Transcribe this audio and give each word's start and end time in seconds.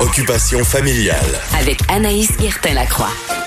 Occupation 0.00 0.62
familiale. 0.64 1.40
Avec 1.58 1.80
Anaïs 1.88 2.30
Guertin-Lacroix. 2.36 3.37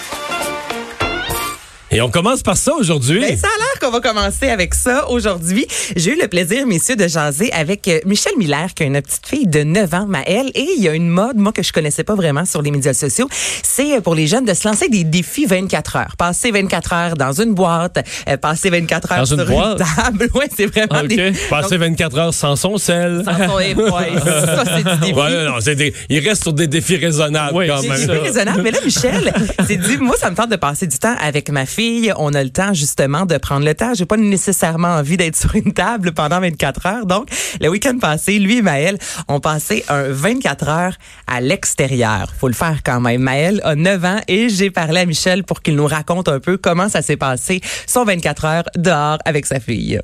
Et 1.93 1.99
on 2.01 2.09
commence 2.09 2.41
par 2.41 2.55
ça 2.55 2.73
aujourd'hui. 2.73 3.19
Ben, 3.19 3.37
ça 3.37 3.47
a 3.47 3.57
l'air 3.59 3.79
qu'on 3.81 3.91
va 3.91 3.99
commencer 3.99 4.47
avec 4.47 4.73
ça 4.73 5.09
aujourd'hui. 5.09 5.67
J'ai 5.97 6.13
eu 6.13 6.21
le 6.21 6.29
plaisir, 6.29 6.65
messieurs, 6.65 6.95
de 6.95 7.05
jaser 7.05 7.51
avec 7.51 7.85
euh, 7.89 7.99
Michel 8.05 8.31
Miller, 8.37 8.73
qui 8.73 8.83
a 8.83 8.85
une 8.85 9.01
petite 9.01 9.27
fille 9.27 9.45
de 9.45 9.63
9 9.63 9.93
ans, 9.93 10.05
Maëlle. 10.07 10.51
Et 10.55 10.65
il 10.77 10.81
y 10.81 10.87
a 10.87 10.93
une 10.93 11.09
mode, 11.09 11.35
moi, 11.35 11.51
que 11.51 11.61
je 11.61 11.73
connaissais 11.73 12.05
pas 12.05 12.15
vraiment 12.15 12.45
sur 12.45 12.61
les 12.61 12.71
médias 12.71 12.93
sociaux. 12.93 13.27
C'est 13.61 13.97
euh, 13.97 13.99
pour 13.99 14.15
les 14.15 14.25
jeunes 14.25 14.45
de 14.45 14.53
se 14.53 14.65
lancer 14.65 14.87
des 14.87 15.03
défis 15.03 15.45
24 15.45 15.95
heures. 15.97 16.15
Passer 16.17 16.51
24 16.51 16.93
heures 16.93 17.13
dans 17.15 17.33
une 17.33 17.53
boîte, 17.53 17.99
euh, 18.29 18.37
passer 18.37 18.69
24 18.69 19.11
heures 19.11 19.17
Dans 19.19 19.25
sur 19.25 19.39
une 19.41 19.45
boîte? 19.47 19.79
table. 19.79 20.29
Ouais, 20.33 20.47
c'est 20.55 20.67
vraiment 20.67 21.01
OK. 21.01 21.07
des... 21.07 21.33
Passer 21.49 21.75
24 21.75 22.17
heures 22.17 22.33
sans 22.33 22.55
son 22.55 22.77
sel. 22.77 23.23
Sans 23.25 23.47
son- 23.49 23.55
ouais, 23.55 23.75
ça, 24.23 24.63
c'est 24.65 24.83
du 24.93 24.99
défi. 25.01 25.13
Ouais, 25.13 25.45
non, 25.45 25.55
c'est 25.59 25.75
des- 25.75 25.93
il 26.09 26.25
reste 26.25 26.43
sur 26.43 26.53
des 26.53 26.67
défis 26.67 26.95
raisonnables 26.95 27.53
Oui, 27.57 27.67
quand 27.67 27.81
c'est 27.81 27.89
même. 27.89 27.97
C'est 27.97 28.07
plus 28.07 28.19
raisonnable. 28.19 28.61
Mais 28.61 28.71
là, 28.71 28.79
Michel 28.85 29.33
s'est 29.67 29.75
dit, 29.75 29.97
moi, 29.97 30.15
ça 30.17 30.29
me 30.31 30.35
tente 30.37 30.49
de 30.51 30.55
passer 30.55 30.87
du 30.87 30.97
temps 30.97 31.15
avec 31.21 31.49
ma 31.49 31.65
fille. 31.65 31.80
On 32.17 32.33
a 32.33 32.43
le 32.43 32.49
temps, 32.49 32.73
justement, 32.73 33.25
de 33.25 33.37
prendre 33.37 33.65
le 33.65 33.73
temps. 33.73 33.93
J'ai 33.93 34.05
pas 34.05 34.17
nécessairement 34.17 34.89
envie 34.89 35.17
d'être 35.17 35.35
sur 35.35 35.55
une 35.55 35.73
table 35.73 36.11
pendant 36.11 36.39
24 36.39 36.85
heures. 36.85 37.05
Donc, 37.05 37.27
le 37.59 37.69
week-end 37.69 37.97
passé, 37.99 38.39
lui 38.39 38.57
et 38.57 38.61
Maëlle 38.61 38.97
ont 39.27 39.39
passé 39.39 39.83
un 39.89 40.03
24 40.09 40.69
heures 40.69 40.95
à 41.27 41.41
l'extérieur. 41.41 42.33
Faut 42.37 42.47
le 42.47 42.53
faire 42.53 42.81
quand 42.83 42.99
même. 42.99 43.21
Maëlle 43.21 43.61
a 43.63 43.75
9 43.75 44.05
ans 44.05 44.19
et 44.27 44.49
j'ai 44.49 44.69
parlé 44.69 45.01
à 45.01 45.05
Michel 45.05 45.43
pour 45.43 45.61
qu'il 45.61 45.75
nous 45.75 45.87
raconte 45.87 46.27
un 46.27 46.39
peu 46.39 46.57
comment 46.57 46.89
ça 46.89 47.01
s'est 47.01 47.17
passé 47.17 47.61
son 47.87 48.05
24 48.05 48.45
heures 48.45 48.69
dehors 48.75 49.17
avec 49.25 49.45
sa 49.45 49.59
fille. 49.59 49.99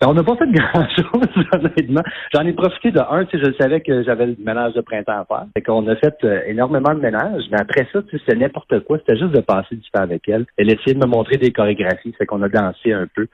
Ben, 0.00 0.08
On 0.08 0.14
n'a 0.14 0.22
pas 0.22 0.36
fait 0.36 0.50
grand-chose, 0.50 1.28
honnêtement. 1.52 2.02
J'en 2.32 2.46
ai 2.46 2.52
profité 2.52 2.90
de 2.90 3.00
un, 3.00 3.24
tu 3.26 3.38
je 3.38 3.52
savais 3.60 3.80
que 3.82 4.02
j'avais 4.02 4.26
le 4.26 4.36
ménage 4.38 4.72
de 4.72 4.80
printemps 4.80 5.20
à 5.20 5.24
faire. 5.26 5.46
Fait 5.54 5.62
qu'on 5.62 5.86
a 5.88 5.96
fait 5.96 6.16
euh, 6.24 6.40
énormément 6.46 6.94
de 6.94 7.00
ménage, 7.00 7.42
mais 7.50 7.60
après 7.60 7.86
ça, 7.92 8.00
tu 8.08 8.18
c'était 8.18 8.36
n'importe 8.36 8.80
quoi. 8.84 8.98
C'était 8.98 9.18
juste 9.18 9.32
de 9.32 9.40
passer 9.40 9.76
du 9.76 9.90
temps 9.90 10.02
avec 10.02 10.26
elle. 10.28 10.46
Elle 10.56 10.72
essayait 10.72 10.94
de 10.94 11.04
me 11.04 11.10
montrer 11.10 11.36
des 11.36 11.52
chorégraphies, 11.52 12.14
fait 12.16 12.24
qu'on 12.24 12.42
a 12.42 12.48
dansé 12.48 12.92
un 12.92 13.06
peu. 13.14 13.26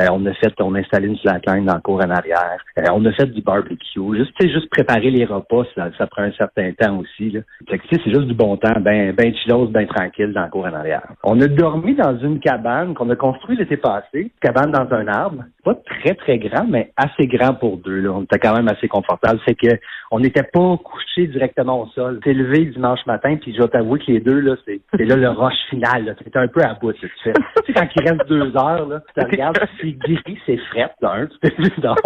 Euh, 0.00 0.06
on 0.12 0.24
a 0.26 0.34
fait, 0.34 0.54
on 0.60 0.74
a 0.76 0.78
installé 0.78 1.08
une 1.08 1.18
slackline 1.18 1.66
dans 1.66 1.74
le 1.74 1.80
cours 1.80 2.00
en 2.04 2.10
arrière. 2.10 2.58
Euh, 2.78 2.84
on 2.92 3.04
a 3.04 3.12
fait 3.12 3.26
du 3.26 3.42
barbecue. 3.42 3.76
Juste, 4.14 4.32
juste 4.42 4.70
préparer 4.70 5.10
les 5.10 5.24
repas, 5.24 5.64
ça, 5.74 5.90
ça 5.98 6.06
prend 6.06 6.22
un 6.22 6.32
certain 6.32 6.70
temps 6.72 6.98
aussi, 6.98 7.30
là. 7.30 7.40
Fait 7.68 7.78
que, 7.78 7.84
c'est 7.90 8.04
juste 8.04 8.28
du 8.28 8.34
bon 8.34 8.56
temps, 8.56 8.80
ben, 8.80 9.12
ben 9.12 9.34
chillos, 9.34 9.66
ben 9.66 9.86
tranquille 9.86 10.32
dans 10.32 10.44
le 10.44 10.50
cours 10.50 10.66
en 10.66 10.74
arrière. 10.74 11.02
On 11.24 11.40
a 11.40 11.48
dormi 11.48 11.94
dans 11.96 12.16
une 12.18 12.38
cabane 12.38 12.94
qu'on 12.94 13.10
a 13.10 13.16
construite 13.16 13.58
l'été 13.58 13.76
passé, 13.76 14.30
cabane 14.40 14.70
dans 14.70 14.88
un 14.94 15.08
arbre. 15.08 15.44
Pas 15.64 15.74
très, 15.74 16.11
très 16.14 16.38
grand, 16.38 16.66
mais 16.68 16.92
assez 16.96 17.26
grand 17.26 17.54
pour 17.54 17.78
deux, 17.78 18.00
là. 18.00 18.10
On 18.12 18.22
était 18.22 18.38
quand 18.38 18.54
même 18.54 18.68
assez 18.68 18.88
confortable. 18.88 19.40
C'est 19.46 19.54
que 19.54 19.78
on 20.10 20.20
n'était 20.20 20.42
pas 20.42 20.76
couché 20.76 21.26
directement 21.26 21.82
au 21.82 21.86
sol. 21.88 22.20
T'es 22.22 22.34
levé 22.34 22.66
dimanche 22.66 23.04
matin, 23.06 23.36
puis 23.36 23.52
je 23.52 23.58
dois 23.58 23.68
t'avouer 23.68 23.98
que 23.98 24.12
les 24.12 24.20
deux, 24.20 24.40
là, 24.40 24.56
c'est, 24.66 24.80
là 24.98 25.16
le 25.16 25.28
rush 25.30 25.54
final. 25.70 26.14
T'es 26.22 26.38
un 26.38 26.48
peu 26.48 26.62
à 26.62 26.74
bout, 26.74 26.92
tu 26.92 27.10
fais. 27.24 27.32
tu 27.32 27.40
sais, 27.66 27.72
quand 27.72 27.88
il 27.96 28.08
reste 28.08 28.28
deux 28.28 28.56
heures, 28.56 28.86
là, 28.86 29.00
tu 29.16 29.24
regardes, 29.24 29.58
c'est 29.80 29.92
gris, 29.92 30.38
c'est 30.46 30.58
fret, 30.70 30.90
d'un, 31.00 31.26
tu 31.26 31.38
t'es 31.40 31.54
vu 31.56 31.70
dehors. 31.78 31.96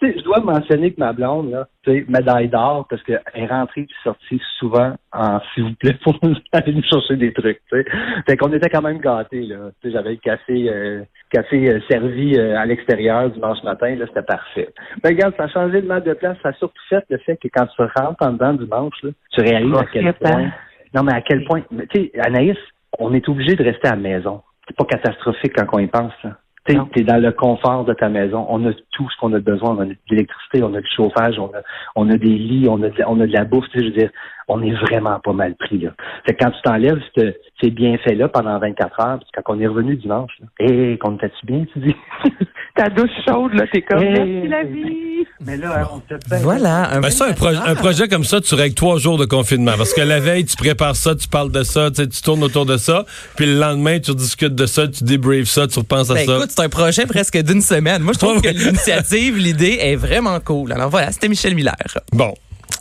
tu 0.00 0.08
sais, 0.08 0.18
je 0.18 0.24
dois 0.24 0.40
mentionner 0.40 0.92
que 0.92 1.00
ma 1.00 1.12
blonde, 1.12 1.50
là, 1.50 1.68
tu 1.84 1.92
sais, 1.92 2.06
médaille 2.08 2.48
d'or, 2.48 2.86
parce 2.88 3.02
qu'elle 3.02 3.20
est 3.34 3.46
rentrée 3.46 3.82
puis 3.82 3.96
sortie 4.02 4.40
souvent 4.58 4.94
en 5.12 5.40
s'il 5.54 5.64
vous 5.64 5.74
plaît 5.74 5.96
pour 6.02 6.18
aller 6.52 6.72
nous 6.72 6.82
chercher 6.82 7.16
des 7.16 7.32
trucs, 7.32 7.60
tu 7.70 7.82
sais. 7.82 7.84
Fait 8.26 8.36
qu'on 8.36 8.52
était 8.52 8.70
quand 8.70 8.82
même 8.82 8.98
gâtés, 8.98 9.42
là. 9.42 9.70
Tu 9.80 9.88
sais, 9.88 9.94
j'avais 9.94 10.12
le 10.12 10.16
café, 10.16 10.68
euh, 10.70 11.02
café 11.32 11.70
euh, 11.70 11.80
servi 11.90 12.38
euh, 12.38 12.58
à 12.58 12.66
l'extérieur 12.66 13.30
dimanche 13.30 13.62
matin, 13.64 13.94
là, 13.94 14.06
c'était 14.06 14.22
parfait. 14.22 14.68
Mais 15.02 15.10
regarde, 15.10 15.34
ça 15.36 15.44
a 15.44 15.48
changé 15.48 15.82
de 15.82 15.86
mal 15.86 16.02
de 16.02 16.12
place, 16.12 16.36
ça 16.42 16.50
a 16.50 16.52
surtout 16.54 16.82
fait 16.88 17.04
le 17.08 17.18
fait 17.18 17.36
que 17.36 17.48
quand 17.48 17.66
tu 17.66 17.82
rentres 17.82 18.24
en 18.26 18.32
dedans 18.32 18.54
dimanche, 18.54 18.94
là, 19.02 19.10
tu 19.30 19.40
réalises 19.40 19.76
à 19.76 19.86
quel 19.92 20.12
point. 20.14 20.50
Non, 20.94 21.02
mais 21.02 21.14
à 21.14 21.22
quel 21.22 21.44
point. 21.44 21.62
Tu 21.70 21.86
sais, 21.94 22.12
Anaïs, 22.20 22.58
on 22.98 23.14
est 23.14 23.26
obligé 23.28 23.56
de 23.56 23.64
rester 23.64 23.88
à 23.88 23.92
la 23.92 23.96
maison. 23.96 24.42
C'est 24.68 24.76
pas 24.76 24.84
catastrophique 24.84 25.54
quand 25.56 25.66
on 25.72 25.78
y 25.78 25.86
pense, 25.86 26.12
là. 26.22 26.36
Tu 26.64 26.76
es 26.76 27.02
dans 27.02 27.20
le 27.20 27.32
confort 27.32 27.84
de 27.84 27.92
ta 27.92 28.08
maison. 28.08 28.46
On 28.48 28.64
a 28.68 28.72
tout 28.92 29.10
ce 29.10 29.16
qu'on 29.18 29.32
a 29.32 29.40
besoin. 29.40 29.70
On 29.70 29.80
a 29.80 29.84
de 29.86 29.96
l'électricité, 30.10 30.62
on 30.62 30.72
a 30.74 30.80
du 30.80 30.88
chauffage, 30.94 31.36
on 31.36 31.46
a, 31.46 31.62
on 31.96 32.08
a 32.08 32.16
des 32.16 32.38
lits, 32.38 32.68
on 32.68 32.80
a 32.84 32.88
de, 32.88 33.02
on 33.04 33.20
a 33.20 33.26
de 33.26 33.32
la 33.32 33.44
bouffe. 33.44 33.68
Tu 33.70 33.80
sais, 33.80 33.84
je 33.84 33.90
veux 33.90 33.98
dire, 33.98 34.10
on 34.52 34.62
est 34.62 34.74
vraiment 34.74 35.18
pas 35.20 35.32
mal 35.32 35.54
pris. 35.56 35.78
Là. 35.78 35.90
Fait 36.26 36.34
que 36.34 36.44
quand 36.44 36.50
tu 36.50 36.62
t'enlèves 36.62 37.00
ce- 37.16 37.34
ces 37.60 37.70
bienfaits-là 37.70 38.28
pendant 38.28 38.58
24 38.58 39.00
heures, 39.00 39.18
puis 39.18 39.28
quand 39.34 39.54
on 39.54 39.60
est 39.60 39.66
revenu 39.66 39.96
dimanche, 39.96 40.32
là, 40.40 40.46
hé, 40.66 40.98
qu'on 40.98 41.16
était-tu 41.16 41.46
bien, 41.46 41.64
tu 41.72 41.78
dis? 41.80 41.96
Ta 42.74 42.88
douche 42.88 43.10
chaude, 43.28 43.52
là, 43.54 43.64
t'es 43.70 43.82
comme, 43.82 44.02
Hey. 44.02 44.12
merci 44.14 44.48
la 44.48 44.62
vie. 44.64 45.26
Mais 45.44 45.56
là, 45.58 45.88
on 45.92 45.96
s'est 46.08 46.18
fait... 46.28 46.42
Voilà. 46.42 46.90
Un 46.94 47.00
Ben 47.00 47.10
ça, 47.10 47.24
un, 47.26 47.28
24 47.28 47.36
pro- 47.36 47.46
heures. 47.48 47.68
un 47.68 47.74
projet 47.74 48.08
comme 48.08 48.24
ça, 48.24 48.40
tu 48.40 48.54
règles 48.54 48.74
trois 48.74 48.96
jours 48.98 49.18
de 49.18 49.24
confinement. 49.26 49.72
Parce 49.76 49.92
que 49.92 50.00
la 50.00 50.20
veille, 50.20 50.44
tu 50.46 50.56
prépares 50.56 50.96
ça, 50.96 51.14
tu 51.14 51.28
parles 51.28 51.50
de 51.52 51.62
ça, 51.64 51.90
tu 51.90 52.08
tu 52.08 52.22
tournes 52.22 52.42
autour 52.44 52.64
de 52.64 52.76
ça. 52.76 53.04
Puis 53.36 53.46
le 53.46 53.58
lendemain, 53.58 53.98
tu 53.98 54.14
discutes 54.14 54.54
de 54.54 54.66
ça, 54.66 54.86
tu 54.88 55.04
débriefes 55.04 55.48
ça, 55.48 55.66
tu 55.66 55.78
repenses 55.80 56.10
à 56.10 56.14
Ben, 56.14 56.26
ça. 56.26 56.36
écoute, 56.36 56.50
c'est 56.50 56.62
un 56.62 56.68
projet 56.68 57.04
presque 57.06 57.36
d'une 57.42 57.60
semaine. 57.60 58.02
Moi, 58.02 58.12
je 58.14 58.18
trouve 58.20 58.40
que 58.40 58.48
l'initiative, 58.48 59.36
l'idée 59.46 59.78
est 59.80 59.96
vraiment 59.96 60.38
cool. 60.40 60.72
Alors 60.72 60.88
voilà, 60.90 61.10
c'était 61.12 61.28
Michel 61.28 61.54
Miller. 61.54 61.74
Bon, 62.12 62.32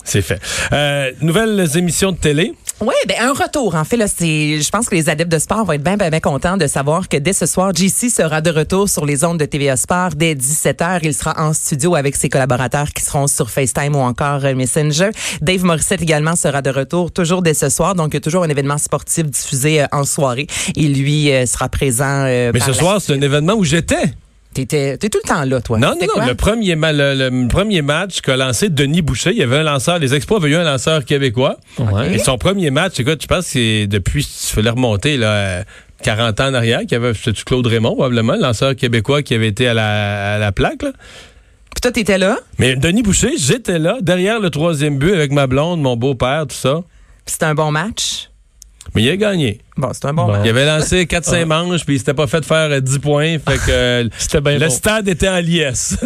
c'est 0.03 0.22
fait. 0.22 0.39
Euh, 0.73 1.12
nouvelles 1.22 1.78
émissions 1.78 2.12
de 2.12 2.17
télé? 2.17 2.53
Oui, 2.81 2.95
ben 3.07 3.16
un 3.19 3.34
retour. 3.34 3.75
En 3.75 3.84
fait, 3.84 3.95
là, 3.95 4.07
c'est, 4.07 4.59
je 4.59 4.69
pense 4.72 4.89
que 4.89 4.95
les 4.95 5.07
adeptes 5.07 5.31
de 5.31 5.38
sport 5.38 5.66
vont 5.66 5.73
être 5.73 5.84
bien, 5.84 5.97
bien, 5.97 6.09
bien 6.09 6.19
contents 6.19 6.57
de 6.57 6.66
savoir 6.66 7.07
que 7.07 7.17
dès 7.17 7.34
ce 7.34 7.45
soir, 7.45 7.73
JC 7.75 8.09
sera 8.09 8.41
de 8.41 8.50
retour 8.50 8.89
sur 8.89 9.06
les 9.06 9.23
ondes 9.23 9.38
de 9.38 9.45
TVA 9.45 9.78
Sport 9.78 10.16
dès 10.16 10.34
17h. 10.34 11.01
Il 11.03 11.13
sera 11.13 11.35
en 11.38 11.53
studio 11.53 11.94
avec 11.94 12.16
ses 12.16 12.28
collaborateurs 12.28 12.91
qui 12.91 13.03
seront 13.03 13.28
sur 13.28 13.51
FaceTime 13.51 13.95
ou 13.95 14.00
encore 14.00 14.44
euh, 14.45 14.56
Messenger. 14.56 15.12
Dave 15.41 15.63
Morissette 15.63 16.01
également 16.01 16.35
sera 16.35 16.63
de 16.63 16.72
retour 16.72 17.12
toujours 17.12 17.44
dès 17.44 17.53
ce 17.53 17.69
soir. 17.69 17.94
Donc, 17.94 18.09
il 18.09 18.13
y 18.16 18.18
a 18.18 18.22
toujours 18.22 18.44
un 18.44 18.50
événement 18.50 18.79
sportif 18.79 19.25
diffusé 19.28 19.83
euh, 19.83 19.88
en 19.91 20.03
soirée. 20.03 20.47
Et 20.75 20.88
lui 20.88 21.29
sera 21.45 21.69
présent. 21.69 22.23
Mais 22.23 22.51
par 22.51 22.66
ce 22.66 22.73
soir, 22.73 23.00
c'est 23.00 23.13
un 23.13 23.22
événement 23.22 23.53
où 23.53 23.63
j'étais. 23.63 24.16
T'étais, 24.53 24.97
t'es 24.97 25.07
tout 25.09 25.19
le 25.23 25.28
temps 25.29 25.45
là, 25.45 25.62
toi. 25.62 25.78
Non, 25.79 25.94
non, 26.07 26.07
non. 26.22 26.28
Le 26.28 26.35
premier, 26.35 26.75
ma- 26.75 26.91
le, 26.91 27.13
le 27.29 27.47
premier 27.47 27.81
match 27.81 28.19
qu'a 28.19 28.35
lancé 28.35 28.67
Denis 28.69 29.01
Boucher, 29.01 29.31
il 29.31 29.38
y 29.38 29.44
avait 29.44 29.57
un 29.59 29.63
lanceur, 29.63 29.97
les 30.00 30.13
Expos 30.13 30.38
avaient 30.41 30.50
eu 30.50 30.56
un 30.56 30.63
lanceur 30.66 31.06
québécois. 31.06 31.57
Et 32.13 32.19
son 32.19 32.38
premier 32.38 32.69
match, 32.69 33.00
écoute, 33.00 33.22
je 33.22 33.28
pense 33.28 33.45
que 33.45 33.51
c'est 33.51 33.88
depuis, 33.88 34.23
il 34.23 34.53
fallait 34.53 34.69
remonter, 34.72 35.16
là, 35.16 35.28
euh, 35.31 35.63
40 36.03 36.39
ans 36.41 36.47
en 36.47 36.53
arrière, 36.53 36.79
qu'il 36.81 36.91
y 36.94 36.95
avait, 36.95 37.13
c'était 37.13 37.41
Claude 37.45 37.66
Raymond, 37.66 37.94
probablement, 37.95 38.34
le 38.34 38.41
lanceur 38.41 38.75
québécois 38.75 39.22
qui 39.23 39.35
avait 39.35 39.47
été 39.47 39.67
à 39.67 39.73
la, 39.73 40.34
à 40.35 40.38
la 40.38 40.51
plaque, 40.51 40.81
là. 40.83 40.91
Puis 41.73 41.79
toi, 41.81 41.91
t'étais 41.91 42.18
là? 42.18 42.38
Mais 42.59 42.75
Denis 42.75 43.03
Boucher, 43.03 43.31
j'étais 43.38 43.79
là, 43.79 43.97
derrière 44.01 44.41
le 44.41 44.50
troisième 44.50 44.97
but 44.97 45.13
avec 45.13 45.31
ma 45.31 45.47
blonde, 45.47 45.79
mon 45.81 45.95
beau-père, 45.95 46.45
tout 46.47 46.56
ça. 46.56 46.81
Puis 47.25 47.33
c'était 47.33 47.45
un 47.45 47.56
bon 47.56 47.72
match? 47.72 48.31
Mais 48.96 49.03
il 49.03 49.09
a 49.09 49.16
gagné. 49.18 49.59
Bon, 49.78 49.90
c'est 49.94 50.06
un 50.06 50.14
bon, 50.14 50.25
Bon. 50.25 50.31
match. 50.34 50.42
Il 50.44 50.50
avait 50.50 50.66
lancé 50.66 51.06
4-5 51.06 51.46
manches, 51.46 51.86
puis 51.86 51.96
il 51.96 52.00
s'était 52.00 52.14
pas 52.14 52.28
fait 52.28 52.44
faire 52.44 52.69
euh, 52.72 52.80
10 52.81 53.00
points. 53.00 53.38
Fait 53.40 53.58
que 53.58 53.69
euh, 53.69 54.09
C'était 54.18 54.42
bien 54.42 54.53
le 54.58 54.68
bon. 54.68 54.69
stade 54.69 55.08
était 55.08 55.30
en 55.30 55.40
liesse. 55.40 55.96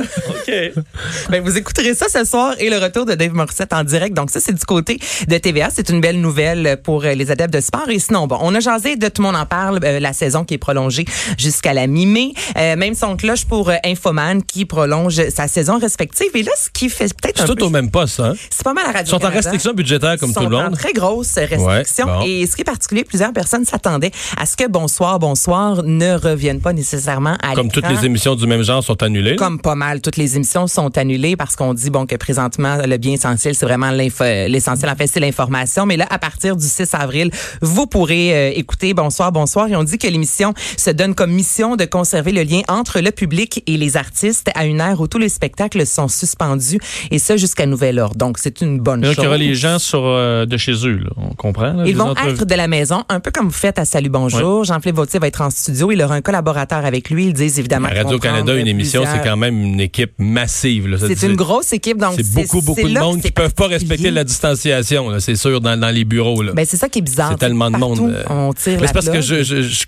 Ben, 1.30 1.41
vous 1.44 1.58
écouterez 1.58 1.94
ça 1.96 2.06
ce 2.08 2.24
soir 2.24 2.53
et 2.59 2.69
le 2.69 2.78
retour 2.78 3.06
de 3.06 3.16
Dave 3.16 3.34
Morissette 3.34 3.74
en 3.74 3.84
direct. 3.84 4.16
Donc 4.16 4.30
ça, 4.30 4.40
c'est 4.40 4.53
du 4.53 4.63
côté 4.63 5.00
de 5.28 5.38
TVA. 5.38 5.69
C'est 5.74 5.90
une 5.90 6.02
belle 6.02 6.22
nouvelle 6.22 6.78
pour 6.84 7.03
euh, 7.03 7.13
les 7.13 7.31
adeptes 7.31 7.53
de 7.53 7.59
sport. 7.62 7.90
Et 7.90 8.00
sinon, 8.00 8.28
bon, 8.28 8.38
on 8.41 8.53
a 8.53 8.59
jasé 8.59 8.96
de 8.96 9.07
Tout 9.07 9.22
le 9.24 9.28
monde 9.28 9.36
en 9.36 9.46
parle, 9.47 9.80
euh, 9.84 10.00
la 10.00 10.13
saison 10.13 10.44
qui 10.46 10.53
est 10.53 10.57
prolongée 10.59 11.06
jusqu'à 11.38 11.74
la 11.74 11.88
mi-mai. 11.88 12.34
Euh, 12.57 12.75
même 12.75 12.94
son 12.94 13.18
cloche 13.18 13.46
pour 13.46 13.69
euh, 13.69 13.75
Infoman 13.86 14.44
qui 14.44 14.66
prolonge 14.66 15.19
sa 15.30 15.47
saison 15.47 15.80
respective. 15.80 16.30
Et 16.36 16.44
là, 16.44 16.52
ce 16.57 16.69
qui 16.69 16.90
fait 16.90 17.06
peut-être 17.19 17.42
un 17.42 17.46
C'est 17.47 17.53
peu... 17.53 17.56
tout 17.59 17.66
au 17.66 17.69
même 17.69 17.90
poste, 17.90 18.19
hein? 18.19 18.34
C'est 18.52 18.63
pas 18.63 18.74
mal 18.74 18.86
à 18.86 18.92
Ils 18.92 18.94
radio 18.97 19.19
sont 19.19 19.25
en 19.25 19.30
restriction 19.31 19.74
budgétaire 19.74 20.18
comme 20.19 20.30
Ils 20.30 20.34
tout 20.36 20.40
le 20.42 20.50
sont 20.52 20.53
en 20.56 20.63
monde. 20.66 20.78
très 20.78 20.94
grosse 20.94 21.36
restriction. 21.36 22.06
Ouais, 22.06 22.13
bon. 22.19 22.25
Et 22.25 22.46
ce 22.47 22.56
qui 22.56 22.62
est 22.62 22.65
particulier, 22.66 23.03
plusieurs 23.06 23.31
personnes 23.31 23.64
s'attendaient 23.66 24.12
à 24.38 24.46
ce 24.46 24.58
que 24.58 24.68
Bonsoir, 24.68 25.20
Bonsoir 25.20 25.84
ne 25.84 26.14
revienne 26.18 26.59
pas 26.59 26.74
nécessairement 26.74 27.38
à 27.42 27.53
Comme 27.56 27.72
toutes 27.72 27.88
les 27.88 28.03
émissions 28.06 28.36
du 28.36 28.46
même 28.48 28.62
genre 28.64 28.84
sont 28.84 29.02
annulées. 29.03 29.36
Comme 29.38 29.59
pas 29.62 29.76
mal, 29.76 30.02
toutes 30.02 30.18
les 30.18 30.36
émissions 30.36 30.68
sont 30.68 30.98
annulées 30.98 31.36
parce 31.38 31.56
qu'on 31.56 31.74
dit 31.74 31.90
bon 31.90 32.06
que 32.06 32.16
présentement 32.16 32.78
le 32.86 32.98
bien 32.98 33.14
essentiel 33.14 33.56
c'est 33.56 33.66
vraiment 33.66 33.92
l'info- 33.92 34.24
l'essentiel 34.50 34.90
en 34.92 34.96
fait 34.96 35.08
c'est 35.08 35.20
l'information 35.20 35.86
mais 35.86 35.98
là 35.98 36.07
à 36.10 36.18
partir 36.19 36.56
du 36.56 36.66
6 36.66 36.94
avril 36.94 37.30
vous 37.62 37.88
pourrez 37.88 38.34
euh, 38.36 38.51
écouter 38.56 38.94
bonsoir 38.94 39.31
bonsoir 39.31 39.68
et 39.68 39.75
on 39.75 39.84
dit 39.84 39.98
que 39.98 40.07
l'émission 40.07 40.54
se 40.78 40.89
donne 40.89 41.13
comme 41.16 41.31
mission 41.31 41.75
de 41.75 41.86
conserver 41.86 42.31
le 42.31 42.42
lien 42.44 42.62
entre 42.68 43.00
le 43.00 43.12
public 43.12 43.63
et 43.68 43.78
les 43.78 43.98
artistes 43.98 44.50
à 44.56 44.66
une 44.66 44.80
ère 44.81 45.00
où 45.00 45.07
tous 45.07 45.19
les 45.19 45.30
spectacles 45.30 45.86
sont 45.86 46.07
suspendus 46.07 46.80
et 47.12 47.19
ça 47.19 47.38
jusqu'à 47.38 47.66
nouvel 47.66 48.00
ordre. 48.00 48.16
Donc 48.16 48.38
c'est 48.39 48.62
une 48.62 48.80
bonne 48.80 49.01
Donc, 49.01 49.13
chose. 49.13 49.24
il 49.24 49.24
y 49.25 49.28
aura 49.28 49.38
les 49.38 49.56
gens 49.56 49.78
sur, 49.80 50.01
euh, 50.04 50.45
de 50.45 50.57
chez 50.57 50.74
eux, 50.88 50.98
là. 50.98 51.10
on 51.18 51.34
comprend. 51.36 51.74
là, 51.74 51.84
Ils 51.86 51.95
vont 51.95 52.10
entrevues. 52.10 52.31
être 52.34 52.45
de 52.56 52.62
la 52.62 52.68
maison, 52.68 53.04
un 53.10 53.19
peu 53.19 53.31
comme 53.31 53.48
vous 53.48 53.52
faites 53.52 53.78
à 53.80 53.86
Salut 53.86 54.07
Bonjour. 54.10 54.63
Jean-Philippe 54.63 54.96
Vautier 54.96 55.19
va 55.19 55.28
être 55.28 55.42
en 55.42 55.50
studio. 55.50 55.92
Il 55.92 56.02
aura 56.02 56.16
un 56.16 56.22
collaborateur 56.22 56.86
avec 56.86 57.10
lui. 57.10 57.25
Ils 57.28 57.34
disent 57.34 57.60
évidemment. 57.60 57.90
Radio-Canada, 57.94 58.56
une 58.56 58.68
émission, 58.68 59.04
c'est 59.06 59.22
quand 59.28 59.36
même 59.38 59.62
une 59.62 59.80
équipe 59.81 60.13
massive. 60.18 60.98
C'est 61.00 61.28
une 61.28 61.36
grosse 61.36 61.74
équipe, 61.74 61.98
donc 61.98 62.13
C'est 62.16 62.34
beaucoup, 62.34 62.62
beaucoup 62.62 62.88
de 62.88 62.98
monde 62.98 63.18
qui 63.18 63.24
c'est 63.24 63.31
peuvent 63.31 63.54
pas 63.54 63.68
respecter 63.68 64.10
la 64.12 64.24
distanciation, 64.24 65.19
c'est 65.19 65.36
sûr, 65.36 65.60
dans, 65.60 65.78
dans 65.78 65.90
les 65.90 66.06
bureaux. 66.06 66.42
Là. 66.42 66.54
Ben, 66.54 66.66
c'est 66.66 66.78
ça 66.78 66.88
qui 66.88 67.00
est 67.00 67.02
bizarre. 67.02 67.31
C'est 67.31 67.40
tellement 67.40 67.69
de 67.69 67.78
monde, 67.78 68.00
euh. 68.13 68.24
On 68.30 68.54
tire 68.54 68.80
Mais 68.80 68.88
c'est 68.88 68.94
parce 68.94 69.10
que 69.10 69.22
je, 69.22 69.44
je- 69.44 69.62
je- 69.62 69.86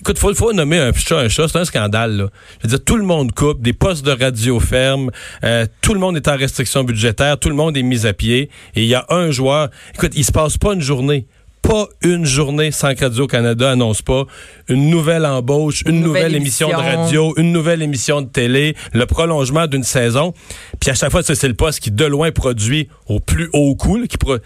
Écoute, 0.00 0.18
faut, 0.18 0.32
faut 0.34 0.52
nommer 0.52 0.78
un 0.78 0.92
chat 0.92 1.18
un 1.18 1.28
chat, 1.28 1.48
c'est 1.48 1.58
un 1.58 1.64
scandale. 1.64 2.16
Là. 2.16 2.26
Je 2.62 2.68
veux 2.68 2.76
dire, 2.76 2.84
tout 2.84 2.96
le 2.96 3.02
monde 3.02 3.32
coupe, 3.32 3.60
des 3.62 3.72
postes 3.72 4.04
de 4.04 4.12
radio 4.12 4.60
ferment, 4.60 5.10
euh, 5.42 5.66
tout 5.80 5.94
le 5.94 5.98
monde 6.00 6.16
est 6.16 6.28
en 6.28 6.36
restriction 6.36 6.84
budgétaire, 6.84 7.38
tout 7.40 7.48
le 7.48 7.56
monde 7.56 7.76
est 7.76 7.82
mis 7.82 8.06
à 8.06 8.12
pied, 8.12 8.50
et 8.76 8.82
il 8.82 8.86
y 8.86 8.94
a 8.94 9.04
un 9.08 9.30
joueur. 9.32 9.68
Écoute, 9.94 10.12
il 10.14 10.24
se 10.24 10.30
passe 10.30 10.58
pas 10.58 10.74
une 10.74 10.82
journée 10.82 11.26
pas 11.66 11.88
une 12.02 12.24
journée 12.24 12.70
sans 12.70 12.94
que 12.94 13.04
Radio-Canada 13.04 13.70
annonce 13.72 14.00
pas 14.02 14.24
une 14.68 14.88
nouvelle 14.88 15.26
embauche, 15.26 15.82
une, 15.86 16.00
nouvelle, 16.00 16.34
émission. 16.34 16.68
de 16.68 16.74
radio, 16.74 17.34
une 17.36 17.50
nouvelle 17.52 17.82
émission 17.82 18.22
de 18.22 18.28
télé, 18.28 18.76
le 18.92 19.04
prolongement 19.06 19.66
d'une 19.66 19.82
saison. 19.82 20.32
Puis 20.80 20.90
à 20.90 20.94
chaque 20.94 21.10
fois, 21.10 21.22
c'est 21.22 21.48
le 21.48 21.54
poste 21.54 21.80
qui, 21.80 21.90
de 21.90 22.04
loin, 22.04 22.30
produit 22.30 22.88
au 23.06 23.18
plus 23.20 23.50
haut 23.52 23.74
coût. 23.74 23.96
là, 23.96 24.06
qui 24.06 24.16
pro- 24.16 24.38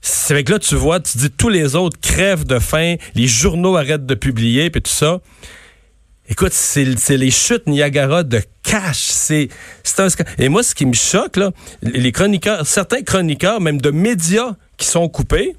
C'est 0.00 0.32
avec 0.34 0.48
là, 0.48 0.58
tu 0.58 0.74
vois, 0.74 1.00
tu 1.00 1.18
dis 1.18 1.30
tous 1.30 1.50
les 1.50 1.76
autres 1.76 1.98
crèvent 2.00 2.46
de 2.46 2.58
faim, 2.58 2.96
les 3.14 3.26
journaux 3.26 3.76
arrêtent 3.76 4.06
de 4.06 4.14
publier, 4.14 4.70
puis 4.70 4.80
tout 4.80 4.90
ça. 4.90 5.20
Écoute, 6.30 6.54
c'est 6.54 6.84
les 7.18 7.30
chutes 7.30 7.66
Niagara 7.66 8.22
de 8.22 8.40
cash. 8.62 8.96
C'est 9.12 9.50
un 9.98 10.08
Et 10.38 10.48
moi, 10.48 10.62
ce 10.62 10.74
qui 10.74 10.86
me 10.86 10.94
choque, 10.94 11.36
là, 11.36 11.50
les 11.82 12.12
chroniqueurs, 12.12 12.66
certains 12.66 13.02
chroniqueurs, 13.02 13.60
même 13.60 13.78
de 13.78 13.90
médias 13.90 14.54
qui 14.78 14.86
sont 14.86 15.06
coupés, 15.10 15.54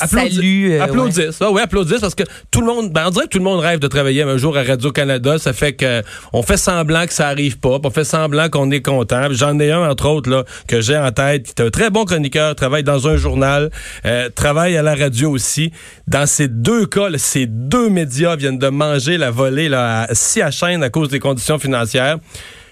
applaudissent. 0.00 0.36
Salut, 0.36 0.72
euh, 0.72 0.82
applaudissent. 0.82 1.38
Ah 1.40 1.50
oui, 1.50 1.60
applaudissent 1.60 2.00
parce 2.00 2.14
que 2.14 2.24
tout 2.50 2.60
le 2.60 2.66
monde, 2.66 2.92
ben, 2.92 3.04
on 3.06 3.10
dirait 3.10 3.26
que 3.26 3.30
tout 3.30 3.38
le 3.38 3.44
monde 3.44 3.60
rêve 3.60 3.78
de 3.78 3.86
travailler 3.86 4.22
un 4.22 4.36
jour 4.36 4.56
à 4.56 4.62
Radio-Canada. 4.62 5.38
Ça 5.38 5.52
fait 5.52 5.74
que 5.74 6.02
on 6.32 6.42
fait 6.42 6.56
semblant 6.56 7.06
que 7.06 7.12
ça 7.12 7.28
arrive 7.28 7.58
pas, 7.58 7.78
puis 7.78 7.88
on 7.88 7.90
fait 7.90 8.04
semblant 8.04 8.48
qu'on 8.48 8.70
est 8.70 8.82
content. 8.82 9.28
J'en 9.30 9.58
ai 9.58 9.70
un, 9.70 9.88
entre 9.88 10.08
autres, 10.08 10.30
là, 10.30 10.44
que 10.66 10.80
j'ai 10.80 10.96
en 10.96 11.10
tête, 11.12 11.54
qui 11.54 11.62
est 11.62 11.66
un 11.66 11.70
très 11.70 11.90
bon 11.90 12.04
chroniqueur, 12.04 12.54
travaille 12.54 12.84
dans 12.84 13.08
un 13.08 13.16
journal, 13.16 13.70
euh, 14.06 14.28
travaille 14.30 14.76
à 14.76 14.82
la 14.82 14.94
radio 14.94 15.30
aussi. 15.30 15.72
Dans 16.06 16.26
ces 16.26 16.48
deux 16.48 16.86
cas, 16.86 17.08
là, 17.08 17.18
ces 17.18 17.46
deux 17.46 17.88
médias 17.88 18.36
viennent 18.36 18.58
de 18.58 18.68
manger 18.68 19.18
la 19.18 19.30
volée 19.30 19.68
là, 19.68 20.02
à, 20.02 20.14
si 20.14 20.42
à 20.42 20.50
chaîne 20.50 20.82
à 20.82 20.90
cause 20.90 21.08
des 21.08 21.20
conditions 21.20 21.58
financières. 21.58 22.18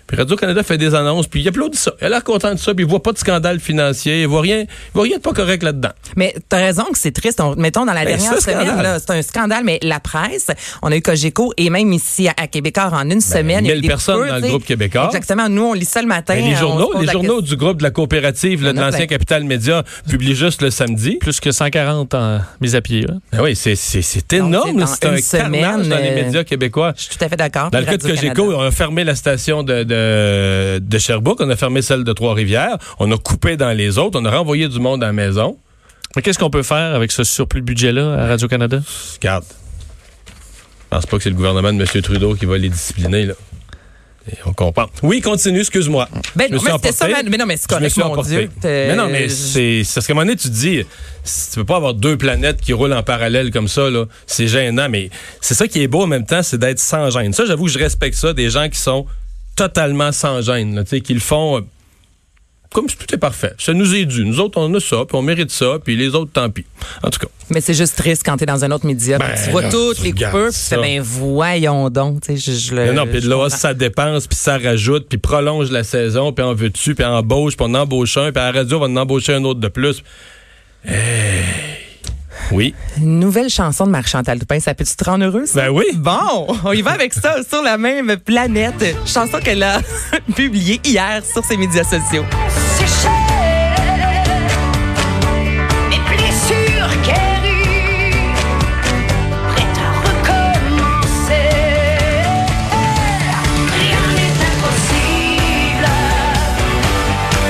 Puis 0.08 0.16
Radio-Canada 0.16 0.62
fait 0.62 0.78
des 0.78 0.94
annonces, 0.94 1.26
puis 1.28 1.40
il 1.43 1.49
applaudit 1.49 1.78
ça. 1.78 1.93
Il 2.00 2.06
a 2.06 2.08
l'air 2.08 2.25
content 2.25 2.52
de 2.55 2.58
ça, 2.58 2.75
puis 2.75 2.84
il 2.84 2.88
voit 2.90 3.02
pas 3.02 3.12
de 3.12 3.19
scandale 3.19 3.60
financier, 3.60 4.22
il 4.22 4.26
voit 4.26 4.40
rien, 4.40 4.62
il 4.62 4.66
voit 4.94 5.05
rien 5.05 5.19
de 5.19 5.22
pas 5.22 5.32
correct 5.32 5.62
là-dedans. 5.62 5.90
Mais 6.16 6.34
t'as 6.49 6.56
raison 6.56 6.84
que 6.90 6.99
c'est 6.99 7.12
triste. 7.12 7.40
On- 7.40 7.55
mettons, 7.56 7.84
dans 7.87 7.93
la 7.93 8.05
Ben, 8.05 8.16
dernière 8.16 8.40
semaine, 8.40 8.99
c'est 8.99 9.12
un 9.12 9.22
scandale, 9.22 9.62
mais 9.64 9.78
la 9.82 10.00
presse, 10.00 10.49
on 10.82 10.90
a 10.90 10.96
eu 10.96 11.02
Cogeco 11.02 11.52
et 11.56 11.70
même 11.70 11.93
ici 11.93 12.26
à, 12.26 12.34
à 12.37 12.46
Québécois 12.46 12.90
en 12.93 13.08
une 13.10 13.20
semaine. 13.20 13.64
il 13.64 13.69
y 13.69 13.72
a 13.72 13.75
eu 13.75 13.76
1000 13.76 13.82
des 13.82 13.88
Ben, 13.88 13.94
personnes 13.94 14.28
dans 14.28 14.37
le 14.37 14.43
tu 14.43 14.49
groupe 14.49 14.64
Québécois. 14.64 15.06
Exactement. 15.06 15.49
Nous, 15.49 15.62
on 15.62 15.72
lit 15.75 15.84
ça 15.84 16.00
le 16.00 16.08
matin. 16.08 16.34
Ben, 16.34 16.44
les 16.44 16.55
journaux, 16.56 16.93
les 17.00 17.06
journaux 17.06 17.43
du 17.43 17.56
groupe 17.56 17.78
de 17.78 17.82
la 17.82 17.90
coopérative 17.90 18.64
là, 18.64 18.72
de 18.72 18.78
l'ancien 18.81 18.99
plein. 19.00 19.06
Capital 19.06 19.44
Média 19.44 19.82
publient 20.08 20.34
juste 20.34 20.62
le 20.62 20.70
samedi. 20.70 21.16
Plus 21.16 21.38
que 21.40 21.52
140 21.52 22.14
en 22.14 22.38
mis 22.60 22.75
à 22.75 22.81
pied. 22.81 23.06
Ben 23.32 23.43
oui, 23.43 23.55
c'est, 23.55 23.75
c'est, 23.76 24.02
c'est 24.02 24.31
Donc, 24.38 24.49
énorme. 24.49 24.84
c'est 24.87 25.06
un 25.06 25.16
semaine, 25.19 25.60
carnage 25.60 25.88
dans 25.88 25.96
les 25.99 26.08
euh, 26.10 26.14
médias 26.25 26.44
québécois. 26.44 26.94
Je 26.96 27.02
suis 27.02 27.16
tout 27.16 27.25
à 27.25 27.28
fait 27.28 27.37
d'accord. 27.37 27.70
Dans 27.70 27.78
le 27.78 27.84
cas 27.84 27.96
de. 27.96 28.02
Cogeco, 28.02 28.55
on 28.55 28.60
a 28.62 28.70
fermé 28.70 29.05
la 29.05 29.14
station 29.14 29.62
de, 29.62 29.82
de, 29.84 29.97
de 30.80 30.98
Sherbrooke, 30.98 31.40
on 31.40 31.50
a 31.50 31.56
fermé 31.56 31.82
celle 31.82 32.04
de 32.04 32.12
Trois-Rivières, 32.12 32.78
on 32.98 33.10
a 33.12 33.18
coupé 33.18 33.56
dans 33.56 33.72
les 33.72 33.98
autres, 33.98 34.18
on 34.20 34.24
a 34.24 34.30
renvoyé 34.30 34.68
du 34.68 34.78
monde 34.80 35.02
à 35.02 35.06
la 35.06 35.12
maison. 35.12 35.56
Mais 36.16 36.22
qu'est-ce 36.22 36.38
qu'on 36.38 36.50
peut 36.50 36.62
faire 36.62 36.94
avec 36.94 37.12
ce 37.12 37.22
surplus 37.24 37.60
de 37.60 37.66
budget-là 37.66 38.14
à 38.14 38.26
Radio-Canada? 38.28 38.80
Regarde, 39.20 39.44
je 39.46 40.88
pense 40.90 41.06
pas 41.06 41.16
que 41.18 41.22
c'est 41.22 41.30
le 41.30 41.36
gouvernement 41.36 41.72
de 41.72 41.80
M. 41.82 42.02
Trudeau 42.02 42.34
qui 42.34 42.46
va 42.46 42.56
les 42.56 42.70
discipliner. 42.70 43.26
Là. 43.26 43.34
Et 44.30 44.36
on 44.44 44.52
comprend. 44.52 44.86
Oui, 45.02 45.20
continue, 45.20 45.60
excuse-moi. 45.60 46.08
Ben 46.36 46.46
Je 46.48 46.52
me 46.54 46.56
non, 46.56 46.62
suis 46.62 46.72
mais 46.72 46.78
c'était 46.82 46.92
ça, 46.92 47.08
mais 47.30 47.36
non, 47.38 47.46
mais 47.46 47.56
c'est 47.56 47.62
Je 47.62 47.74
me 47.74 47.78
correct, 47.78 47.92
suis 47.92 48.02
mon 48.02 48.08
emporté. 48.08 48.30
Dieu. 48.30 48.50
Mais 48.62 48.94
non, 48.94 49.08
mais 49.08 49.28
c'est 49.28 49.84
c'est 49.84 49.94
parce 49.94 50.06
qu'à 50.06 50.12
un 50.12 50.16
moment 50.16 50.26
donné, 50.26 50.36
tu 50.36 50.48
te 50.48 50.54
dis, 50.54 50.82
si 51.24 51.50
tu 51.50 51.56
peux 51.56 51.64
pas 51.64 51.76
avoir 51.76 51.94
deux 51.94 52.16
planètes 52.18 52.60
qui 52.60 52.72
roulent 52.74 52.92
en 52.92 53.02
parallèle 53.02 53.50
comme 53.50 53.68
ça, 53.68 53.88
là, 53.88 54.04
c'est 54.26 54.46
gênant. 54.48 54.88
Mais 54.90 55.08
c'est 55.40 55.54
ça 55.54 55.66
qui 55.68 55.82
est 55.82 55.88
beau 55.88 56.02
en 56.02 56.06
même 56.06 56.26
temps, 56.26 56.42
c'est 56.42 56.58
d'être 56.58 56.78
sans 56.78 57.10
gêne. 57.10 57.32
Ça, 57.32 57.46
j'avoue 57.46 57.66
que 57.66 57.70
je 57.70 57.78
respecte 57.78 58.16
ça, 58.16 58.32
des 58.34 58.50
gens 58.50 58.68
qui 58.68 58.78
sont 58.78 59.06
totalement 59.58 60.12
sans 60.12 60.40
gêne, 60.40 60.75
là, 60.76 60.84
tu 60.84 60.90
sais, 60.90 61.00
qui 61.00 61.12
le 61.14 61.20
font 61.20 61.58
euh, 61.58 61.60
comme 62.72 62.88
si 62.88 62.96
tout 62.96 63.12
est 63.14 63.19
parfait. 63.19 63.52
Ça 63.58 63.72
nous 63.72 63.94
est 63.94 64.05
dû. 64.05 64.25
Nous 64.25 64.40
autres, 64.40 64.58
on 64.60 64.72
a 64.75 64.78
ça, 64.81 64.99
puis 65.06 65.16
on 65.16 65.22
mérite 65.22 65.50
ça, 65.50 65.78
puis 65.82 65.96
les 65.96 66.14
autres, 66.14 66.31
tant 66.32 66.49
pis. 66.50 66.64
En 67.02 67.08
tout 67.10 67.19
cas. 67.19 67.26
Mais 67.50 67.60
c'est 67.62 67.72
juste 67.75 67.96
triste 67.96 68.22
quand 68.25 68.37
t'es 68.37 68.44
dans 68.46 68.62
un 68.64 68.70
autre 68.70 68.84
média. 68.87 69.16
Ben, 69.19 69.34
tu 69.43 69.50
vois 69.50 69.62
là, 69.62 69.70
toutes 69.70 69.96
tu 69.96 70.02
les 70.05 70.12
coupures, 70.12 70.50
puis 70.50 70.76
ben 70.81 71.00
voyons 71.00 71.88
donc. 71.90 72.22
Je, 72.28 72.34
je 72.37 72.75
le- 72.75 72.84
Mais 72.84 72.93
non, 72.93 73.06
puis 73.06 73.20
là, 73.22 73.49
ça 73.49 73.72
dépense, 73.75 74.26
puis 74.26 74.37
ça 74.37 74.58
rajoute, 74.58 75.08
puis 75.08 75.16
prolonge 75.19 75.70
la 75.70 75.82
saison, 75.82 76.32
puis 76.32 76.44
en 76.44 76.52
veux-tu, 76.55 76.94
puis 76.94 77.05
embauche, 77.06 77.56
puis 77.56 77.66
on 77.69 77.75
embauche 77.75 78.16
un, 78.19 78.31
puis 78.32 78.43
à 78.43 78.52
la 78.52 78.58
radio, 78.60 78.76
on 78.76 78.81
va 78.81 78.87
en 78.87 78.96
embaucher 78.96 79.32
un 79.34 79.44
autre 79.44 79.60
de 79.60 79.69
plus. 79.69 80.02
Hey. 80.84 81.77
Oui. 82.50 82.75
Une 82.96 83.19
nouvelle 83.19 83.50
chanson 83.50 83.85
de 83.87 83.90
Marc-Chantal 83.90 84.38
Toupin, 84.38 84.58
ça 84.61 84.75
peut-tu 84.75 84.94
te 84.96 85.05
rendre 85.05 85.25
heureux, 85.25 85.46
ça? 85.46 85.62
Ben 85.62 85.69
oui. 85.70 85.85
Bon, 85.94 86.46
on 86.64 86.73
y 86.73 86.82
va 86.82 86.93
avec 86.93 87.12
ça, 87.14 87.37
sur 87.49 87.62
la 87.62 87.76
même 87.79 88.17
planète. 88.17 88.96
Chanson 89.06 89.38
qu'elle 89.43 89.62
a 89.62 89.81
publiée 90.35 90.81
hier 90.85 91.23
sur 91.31 91.44
ses 91.44 91.56
médias 91.56 91.85
sociaux. 91.85 92.25
C'est 92.76 92.87
cher, 93.02 93.12
mes 95.90 95.99
blessures 96.17 96.90
guéries, 97.05 98.14
prêtes 99.49 99.79
à 99.79 99.91
recommencer. 100.08 101.49
Rien 103.75 104.05
n'est 104.17 104.38
impossible, 104.49 105.87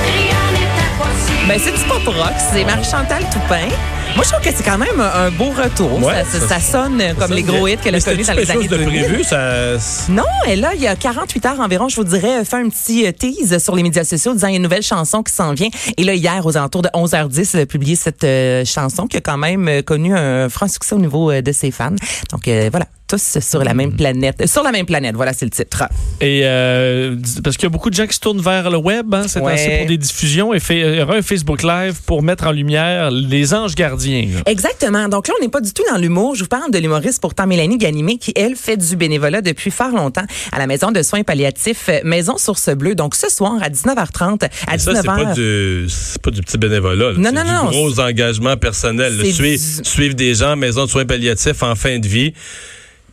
rien 0.03 0.45
n'est 0.53 0.77
impossible. 0.87 1.47
Ben, 1.47 1.59
c'est 1.63 1.71
du 1.71 1.83
pop 1.87 2.05
rock, 2.15 2.33
c'est 2.51 2.65
Marie-Chantal 2.65 3.23
Toupin. 3.31 3.69
Moi, 4.15 4.25
je 4.25 4.33
trouve 4.33 4.43
que 4.43 4.51
c'est 4.53 4.63
quand 4.63 4.77
même 4.77 4.99
un 4.99 5.31
beau 5.31 5.49
retour. 5.51 5.93
Ouais, 6.03 6.23
ça, 6.25 6.39
ça- 6.39 6.39
ça- 6.47 6.59
ça 6.59 6.71
sonne 6.83 7.01
comme 7.17 7.31
les 7.31 7.43
gros 7.43 7.67
hits 7.67 7.77
qu'elle 7.77 7.95
a 7.95 8.01
connus 8.01 8.23
dans 8.25 8.33
les 8.33 8.51
années 8.51 8.61
chose 8.63 8.67
de 8.69 8.77
2000. 8.77 9.03
prévu, 9.05 9.23
ça. 9.23 9.77
Non, 10.09 10.23
elle 10.45 10.65
a, 10.65 10.75
il 10.75 10.81
y 10.81 10.87
a 10.87 10.95
48 10.95 11.45
heures 11.45 11.59
environ, 11.61 11.87
je 11.87 11.95
vous 11.95 12.03
dirais, 12.03 12.43
fait 12.43 12.57
un 12.57 12.67
petit 12.67 13.05
euh, 13.07 13.11
tease 13.13 13.57
sur 13.63 13.75
les 13.75 13.83
médias 13.83 14.03
sociaux 14.03 14.33
disant 14.33 14.47
il 14.47 14.51
y 14.51 14.53
a 14.55 14.57
une 14.57 14.63
nouvelle 14.63 14.83
chanson 14.83 15.23
qui 15.23 15.33
s'en 15.33 15.53
vient. 15.53 15.69
Et 15.97 16.03
là, 16.03 16.15
hier, 16.15 16.45
aux 16.45 16.57
alentours 16.57 16.81
de 16.81 16.89
11h10, 16.93 17.51
elle 17.53 17.61
a 17.61 17.65
publié 17.65 17.95
cette 17.95 18.23
euh, 18.25 18.65
chanson 18.65 19.07
qui 19.07 19.15
a 19.17 19.21
quand 19.21 19.37
même 19.37 19.67
euh, 19.69 19.81
connu 19.83 20.15
un 20.17 20.49
franc 20.49 20.67
succès 20.67 20.95
au 20.95 20.99
niveau 20.99 21.31
euh, 21.31 21.41
de 21.41 21.51
ses 21.53 21.71
fans. 21.71 21.95
Donc 22.31 22.47
euh, 22.47 22.67
voilà, 22.71 22.87
tous 23.09 23.39
sur 23.41 23.63
la 23.63 23.73
même 23.73 23.93
planète. 23.95 24.37
Euh, 24.41 24.47
Sur 24.47 24.63
la 24.63 24.71
même 24.71 24.85
planète, 24.85 25.15
voilà, 25.15 25.33
c'est 25.33 25.45
le 25.45 25.51
titre. 25.51 25.83
Et 26.21 26.41
euh, 26.43 27.15
parce 27.43 27.55
qu'il 27.57 27.63
y 27.63 27.67
a 27.67 27.69
beaucoup 27.69 27.89
de 27.89 27.95
gens 27.95 28.05
qui 28.07 28.13
se 28.15 28.19
tournent 28.19 28.41
vers 28.41 28.69
le 28.69 28.77
web, 28.77 29.13
hein, 29.13 29.23
c'est 29.27 29.39
Ouais. 29.41 29.79
pour 29.79 29.87
des 29.87 29.97
diffusions 29.97 30.53
et 30.53 30.59
fait, 30.59 30.79
il 30.79 30.95
y 30.97 31.01
aura 31.01 31.15
un 31.15 31.21
Facebook 31.21 31.63
Live 31.63 31.95
pour 32.05 32.21
mettre 32.21 32.45
en 32.47 32.51
lumière 32.51 33.09
les 33.11 33.53
anges 33.53 33.75
gardiens. 33.75 34.27
là. 34.33 34.41
Exactement. 34.45 35.07
Donc 35.09 35.27
là, 35.27 35.33
on 35.39 35.43
n'est 35.43 35.49
pas 35.49 35.61
du 35.61 35.73
tout 35.73 35.83
dans 35.91 35.97
l'humour. 35.97 36.35
Je 36.35 36.43
vous 36.43 36.47
parle 36.49 36.71
de 36.71 36.77
l'humoriste 36.77 37.19
pourtant 37.21 37.47
Mélanie 37.47 37.77
Ganimé 37.77 38.17
qui, 38.17 38.31
elle, 38.35 38.55
fait 38.55 38.77
du 38.77 38.95
bénévolat 38.95 39.41
depuis 39.41 39.71
fort 39.71 39.91
longtemps 39.91 40.25
à 40.51 40.59
la 40.59 40.67
maison 40.67 40.91
de 40.91 41.01
soins 41.01 41.23
palliatifs 41.23 41.89
euh, 41.89 41.99
Maison 42.03 42.37
Source 42.37 42.69
Bleue. 42.69 42.95
Donc 42.95 43.15
ce 43.15 43.29
soir 43.29 43.53
à 43.61 43.69
19h30, 43.69 44.49
à 44.67 44.77
ça, 44.77 44.91
19h. 44.93 44.95
c'est 44.95 45.05
pas, 45.05 45.33
du, 45.33 45.87
pas 46.21 46.31
du 46.31 46.41
petit 46.41 46.57
bénévolat. 46.57 47.11
là. 47.11 47.17
Non, 47.17 47.31
non, 47.31 47.43
non. 47.43 47.69
gros 47.71 47.99
engagement 47.99 48.55
personnel. 48.57 49.13
Suivre, 49.33 49.57
du- 49.57 49.83
suivre 49.89 50.13
des 50.15 50.35
gens 50.35 50.51
en 50.51 50.55
maison 50.55 50.85
de 50.85 50.89
soins 50.89 51.05
palliatifs 51.05 51.63
en 51.63 51.75
fin 51.75 51.97
de 51.99 52.07
vie. 52.07 52.33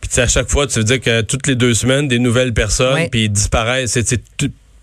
Puis 0.01 0.21
à 0.21 0.27
chaque 0.27 0.49
fois, 0.49 0.67
tu 0.67 0.79
veux 0.79 0.83
dire 0.85 1.01
que 1.01 1.21
toutes 1.21 1.47
les 1.47 1.55
deux 1.55 1.73
semaines, 1.73 2.07
des 2.07 2.19
nouvelles 2.19 2.53
personnes, 2.53 2.93
Ouais. 2.93 3.09
puis 3.09 3.25
ils 3.25 3.29
disparaissent. 3.29 3.91
C'est- 3.93 4.21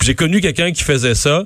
j'ai 0.04 0.14
connu 0.14 0.40
quelqu'un 0.40 0.70
qui 0.72 0.82
faisait 0.82 1.14
ça. 1.14 1.44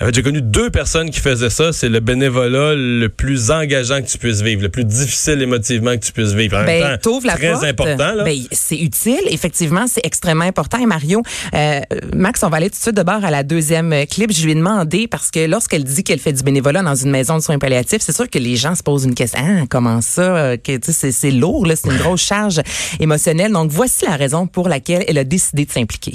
En 0.00 0.06
fait, 0.06 0.14
j'ai 0.14 0.22
connu 0.22 0.40
deux 0.42 0.70
personnes 0.70 1.10
qui 1.10 1.20
faisaient 1.20 1.50
ça. 1.50 1.72
C'est 1.72 1.88
le 1.88 2.00
bénévolat 2.00 2.74
le 2.74 3.08
plus 3.08 3.50
engageant 3.50 4.00
que 4.00 4.06
tu 4.06 4.18
puisses 4.18 4.42
vivre, 4.42 4.62
le 4.62 4.68
plus 4.68 4.84
difficile 4.84 5.42
émotivement 5.42 5.92
que 5.96 6.04
tu 6.04 6.12
puisses 6.12 6.32
vivre. 6.32 6.56
En 6.58 6.64
Ben, 6.64 6.98
temps, 6.98 7.18
la 7.24 7.34
très 7.34 7.50
porte. 7.52 7.64
important. 7.64 8.14
Là. 8.14 8.24
Ben, 8.24 8.38
c'est 8.52 8.78
utile, 8.78 9.20
effectivement, 9.30 9.86
c'est 9.86 10.04
extrêmement 10.04 10.44
important. 10.44 10.78
Et 10.78 10.86
Mario, 10.86 11.22
euh, 11.54 11.80
Max, 12.14 12.42
on 12.42 12.48
va 12.48 12.58
aller 12.58 12.70
tout 12.70 12.76
de 12.76 12.82
suite 12.82 12.96
de 12.96 13.02
bord 13.02 13.24
à 13.24 13.30
la 13.30 13.42
deuxième 13.42 13.92
clip. 14.06 14.32
Je 14.32 14.44
lui 14.44 14.52
ai 14.52 14.54
demandé 14.54 15.08
parce 15.08 15.30
que 15.30 15.46
lorsqu'elle 15.46 15.84
dit 15.84 16.04
qu'elle 16.04 16.20
fait 16.20 16.32
du 16.32 16.42
bénévolat 16.42 16.82
dans 16.82 16.94
une 16.94 17.10
maison 17.10 17.36
de 17.36 17.42
soins 17.42 17.58
palliatifs, 17.58 18.02
c'est 18.02 18.14
sûr 18.14 18.30
que 18.30 18.38
les 18.38 18.56
gens 18.56 18.74
se 18.74 18.82
posent 18.82 19.04
une 19.04 19.14
question. 19.14 19.40
Ah, 19.42 19.64
comment 19.68 20.00
ça 20.00 20.36
euh, 20.36 20.56
que, 20.56 20.78
c'est, 20.82 21.12
c'est 21.12 21.30
lourd, 21.30 21.66
là, 21.66 21.74
c'est 21.76 21.90
une 21.90 21.96
grosse 22.02 22.22
charge 22.22 22.60
émotionnelle. 23.00 23.52
Donc 23.52 23.70
voici 23.70 24.04
la 24.04 24.16
raison 24.16 24.46
pour 24.46 24.68
laquelle 24.68 25.04
elle 25.08 25.18
a 25.18 25.24
décidé 25.24 25.64
de 25.64 25.72
s'impliquer. 25.72 26.12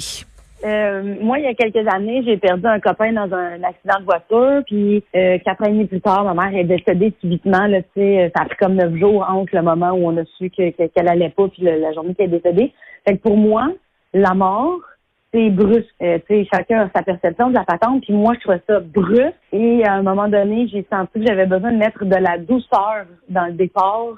Euh, 0.64 1.16
moi, 1.20 1.38
il 1.38 1.44
y 1.44 1.48
a 1.48 1.54
quelques 1.54 1.86
années, 1.92 2.22
j'ai 2.24 2.36
perdu 2.36 2.66
un 2.66 2.78
copain 2.78 3.12
dans 3.12 3.32
un 3.34 3.62
accident 3.64 3.98
de 3.98 4.04
voiture, 4.04 4.62
puis 4.66 5.02
euh, 5.16 5.38
quatre 5.38 5.64
demi 5.64 5.86
plus 5.86 6.00
tard, 6.00 6.24
ma 6.24 6.34
mère 6.34 6.58
est 6.58 6.64
décédée 6.64 7.12
subitement. 7.20 7.66
Là, 7.66 7.78
ça 7.96 8.42
a 8.42 8.44
pris 8.44 8.56
comme 8.60 8.74
neuf 8.74 8.94
jours 8.96 9.26
entre 9.28 9.54
le 9.56 9.62
moment 9.62 9.90
où 9.90 10.06
on 10.08 10.16
a 10.18 10.24
su 10.38 10.50
que- 10.50 10.70
que- 10.70 10.86
qu'elle 10.86 11.08
allait 11.08 11.30
pas, 11.30 11.48
puis 11.48 11.62
la 11.62 11.92
journée 11.92 12.14
qu'elle 12.14 12.32
est 12.32 12.38
décédée. 12.38 12.72
Fait 13.06 13.16
que 13.16 13.22
pour 13.22 13.36
moi, 13.36 13.72
la 14.14 14.34
mort, 14.34 14.78
c'est 15.34 15.50
brusque. 15.50 15.88
Euh, 16.02 16.18
chacun 16.52 16.82
a 16.82 16.90
sa 16.94 17.02
perception 17.02 17.48
de 17.48 17.54
la 17.54 17.64
patente, 17.64 18.02
puis 18.02 18.12
moi, 18.12 18.34
je 18.34 18.40
trouvais 18.40 18.62
ça 18.68 18.80
brusque. 18.80 19.34
Et 19.52 19.84
à 19.84 19.94
un 19.94 20.02
moment 20.02 20.28
donné, 20.28 20.68
j'ai 20.68 20.86
senti 20.92 21.20
que 21.20 21.26
j'avais 21.26 21.46
besoin 21.46 21.72
de 21.72 21.78
mettre 21.78 22.04
de 22.04 22.16
la 22.16 22.38
douceur 22.38 23.06
dans 23.28 23.46
le 23.46 23.52
départ 23.54 24.14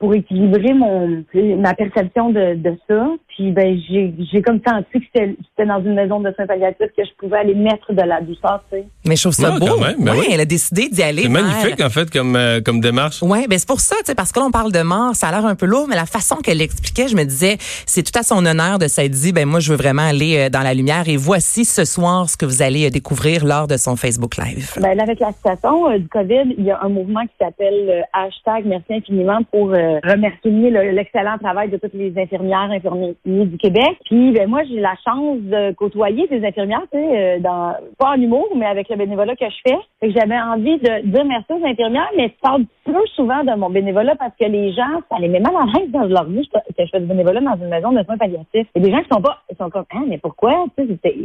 pour 0.00 0.14
équilibrer 0.14 0.72
mon 0.74 1.22
ma 1.58 1.74
perception 1.74 2.30
de, 2.30 2.54
de 2.54 2.74
ça. 2.88 3.06
Puis 3.28 3.52
ben 3.52 3.78
j'ai 3.88 4.12
j'ai 4.32 4.42
comme 4.42 4.58
senti 4.66 4.86
que 4.98 5.04
c'était 5.12 5.36
c'était 5.50 5.68
dans 5.68 5.80
une 5.82 5.94
maison 5.94 6.18
de 6.20 6.32
soins 6.34 6.46
palliatifs 6.46 6.88
que 6.96 7.04
je 7.04 7.10
pouvais 7.18 7.38
aller 7.38 7.54
mettre 7.54 7.92
de 7.92 8.02
la 8.02 8.20
douceur, 8.22 8.64
tu 8.72 8.78
sais. 8.78 8.84
Mais 9.06 9.14
je 9.16 9.22
trouve 9.22 9.34
ça 9.34 9.52
Ouais, 9.52 9.60
beau. 9.60 9.66
quand 9.66 9.80
même, 9.80 9.96
ben 10.02 10.12
Ouais, 10.14 10.20
oui. 10.20 10.26
Elle 10.32 10.40
a 10.40 10.44
décidé 10.46 10.88
d'y 10.88 11.02
aller. 11.02 11.22
C'est 11.22 11.28
vers- 11.28 11.42
magnifique, 11.44 11.80
en 11.84 11.90
fait, 11.90 12.10
comme, 12.10 12.34
euh, 12.34 12.60
comme 12.60 12.80
démarche. 12.80 13.22
Ouais, 13.22 13.46
ben 13.46 13.58
c'est 13.58 13.68
pour 13.68 13.80
ça, 13.80 13.94
tu 14.00 14.06
sais, 14.06 14.14
parce 14.14 14.32
que 14.32 14.40
là 14.40 14.46
on 14.46 14.50
parle 14.50 14.72
de 14.72 14.82
mort, 14.82 15.14
ça 15.14 15.28
a 15.28 15.30
l'air 15.32 15.44
un 15.46 15.54
peu 15.54 15.66
lourd, 15.66 15.86
mais 15.88 15.96
la 15.96 16.06
façon 16.06 16.36
qu'elle 16.36 16.58
l'expliquait, 16.58 17.06
je 17.08 17.14
me 17.16 17.24
disais, 17.24 17.56
c'est 17.86 18.02
tout 18.02 18.18
à 18.18 18.22
son 18.22 18.44
honneur 18.46 18.78
de 18.78 18.88
s'être 18.88 19.12
dit, 19.12 19.32
ben 19.32 19.46
moi 19.46 19.60
je 19.60 19.70
veux 19.70 19.76
vraiment 19.76 20.02
aller 20.08 20.38
euh, 20.38 20.48
dans 20.48 20.62
la 20.62 20.72
lumière. 20.74 21.08
Et 21.08 21.16
voici 21.18 21.64
ce 21.66 21.84
soir 21.84 22.28
ce 22.30 22.36
que 22.38 22.46
vous 22.46 22.62
allez 22.62 22.86
euh, 22.86 22.90
découvrir 22.90 23.44
lors 23.44 23.66
de 23.66 23.76
son 23.76 23.96
Facebook 23.96 24.38
Live. 24.38 24.72
Ben, 24.80 24.94
là, 24.96 25.02
avec 25.02 25.20
la 25.20 25.32
situation 25.32 25.90
euh, 25.90 25.98
du 25.98 26.08
COVID, 26.08 26.54
il 26.56 26.64
y 26.64 26.70
a 26.70 26.80
un 26.82 26.88
mouvement 26.88 27.22
qui 27.22 27.34
s'appelle 27.38 27.86
euh, 27.90 28.00
hashtag 28.14 28.64
Merci 28.64 28.94
infiniment 28.94 29.40
pour 29.52 29.72
remercier 30.04 30.70
le- 30.70 30.90
l'excellent 30.92 31.38
travail 31.38 31.70
de 31.70 31.76
toutes 31.76 31.94
les 31.94 32.12
infirmières, 32.18 32.70
infirmiers 32.70 33.14
du 33.24 33.58
Québec. 33.58 33.96
Puis 34.04 34.32
ben 34.32 34.48
moi, 34.48 34.62
j'ai 34.64 34.80
la 34.80 34.94
chance 35.06 35.38
de 35.40 35.72
côtoyer 35.72 36.26
des 36.28 36.44
infirmières, 36.46 36.82
tu 36.92 36.98
sais, 36.98 37.36
euh, 37.36 37.38
dans 37.40 37.74
pas 37.98 38.10
en 38.10 38.20
humour, 38.20 38.48
mais 38.56 38.66
avec 38.66 38.88
le 38.88 38.96
bénévolat 38.96 39.36
que 39.36 39.46
je 39.46 39.70
fais. 39.70 39.78
Fait 40.00 40.08
que 40.12 40.18
j'avais 40.18 40.38
envie 40.38 40.78
de 40.78 41.06
dire 41.06 41.24
merci 41.24 41.52
aux 41.52 41.66
infirmières, 41.66 42.10
mais 42.16 42.32
parle 42.42 42.64
peu 42.84 43.06
souvent 43.14 43.44
de 43.44 43.54
mon 43.56 43.70
bénévolat 43.70 44.16
parce 44.16 44.34
que 44.38 44.46
les 44.46 44.72
gens, 44.72 45.00
ça 45.10 45.18
les 45.18 45.28
met 45.28 45.40
mal 45.40 45.54
à 45.56 45.64
l'aise 45.66 45.90
dans 45.90 46.04
leur 46.04 46.24
vie 46.24 46.48
que 46.48 46.58
je 46.78 46.90
fais 46.90 47.00
du 47.00 47.06
bénévolat 47.06 47.40
dans 47.40 47.56
une 47.56 47.68
maison 47.68 47.92
de 47.92 48.02
soins 48.04 48.16
palliatifs. 48.16 48.68
A 48.74 48.80
des 48.80 48.90
gens 48.90 49.02
qui 49.02 49.08
sont 49.12 49.22
pas, 49.22 49.38
ils 49.50 49.56
sont 49.56 49.70
comme, 49.70 49.84
ah, 49.92 50.02
mais 50.06 50.18
pourquoi? 50.18 50.64
Tu 50.76 50.86
sais, 51.02 51.16